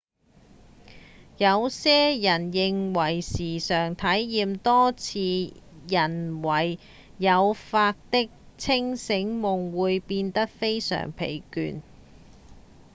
[1.37, 5.53] 有些人認為時常體驗多次
[5.87, 6.79] 人為
[7.19, 8.27] 誘發的
[8.57, 11.83] 清醒夢會變得非常疲倦